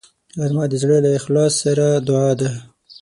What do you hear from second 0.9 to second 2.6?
له اخلاص سره دعا ده